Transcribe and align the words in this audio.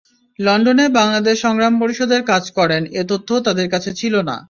লন্ডনে 0.39 0.85
বাংলাদেশ 0.97 1.35
সংগ্রাম 1.45 1.73
পরিষদের 1.81 2.21
কাজ 2.31 2.43
করেন—এ 2.57 3.01
তথ্যও 3.11 3.45
তাদের 3.47 3.67
কাছে 3.73 3.89
ছিল 3.99 4.13
না। 4.29 4.35